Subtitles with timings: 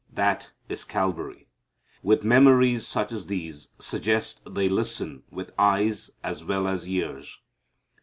[0.11, 1.47] That is Calvary.
[2.01, 7.37] With memories such as these suggest they listen with eyes as well as ears.